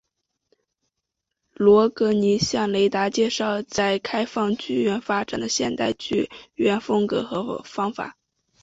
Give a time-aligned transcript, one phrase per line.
[1.53, 8.17] 罗格尼向雷达介绍在开放剧院发展的现代剧院风格和方法。